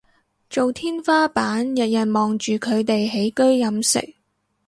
[0.49, 4.15] 做天花板日日望住佢哋起居飲食